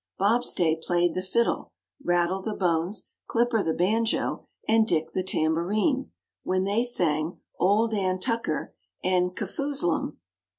Bobstay 0.19 0.75
played 0.81 1.13
the 1.13 1.21
Fiddle, 1.21 1.73
Rattle 2.03 2.41
the 2.41 2.55
Bones, 2.55 3.13
Clipper 3.27 3.61
the 3.61 3.75
Banjo, 3.75 4.47
and 4.67 4.87
Dick 4.87 5.11
the 5.13 5.21
Tambourine, 5.21 6.09
when 6.41 6.63
they 6.63 6.83
sang 6.83 7.39
"Old 7.59 7.91
Dan 7.91 8.19
Tucker," 8.19 8.73
and 9.03 9.35
"Kafoozlum." 9.35 10.17